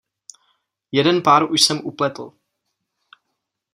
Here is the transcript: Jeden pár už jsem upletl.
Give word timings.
Jeden 0.91 1.21
pár 1.21 1.51
už 1.51 1.61
jsem 1.61 1.79
upletl. 1.85 2.31